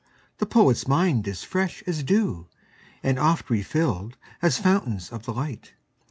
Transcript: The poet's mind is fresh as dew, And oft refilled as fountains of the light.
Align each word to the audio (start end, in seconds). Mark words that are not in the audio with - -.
The 0.39 0.47
poet's 0.47 0.87
mind 0.87 1.27
is 1.27 1.43
fresh 1.43 1.83
as 1.85 2.01
dew, 2.01 2.47
And 3.03 3.19
oft 3.19 3.51
refilled 3.51 4.17
as 4.41 4.57
fountains 4.57 5.11
of 5.11 5.25
the 5.25 5.31
light. 5.31 5.75